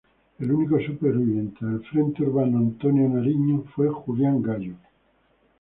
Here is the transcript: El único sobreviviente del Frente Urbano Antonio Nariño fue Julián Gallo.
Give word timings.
El 0.39 0.51
único 0.51 0.79
sobreviviente 0.79 1.63
del 1.63 1.85
Frente 1.85 2.23
Urbano 2.23 2.57
Antonio 2.57 3.07
Nariño 3.07 3.65
fue 3.75 3.87
Julián 3.89 4.41
Gallo. 4.41 4.73